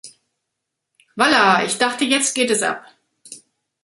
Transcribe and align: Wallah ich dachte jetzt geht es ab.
Wallah 1.15 1.63
ich 1.63 1.77
dachte 1.77 2.05
jetzt 2.05 2.33
geht 2.33 2.49
es 2.49 2.63
ab. 2.63 2.83